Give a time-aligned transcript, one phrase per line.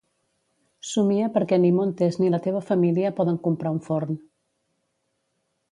[0.91, 4.21] Somia perquè ni Montes ni la teva família poden comprar un forn.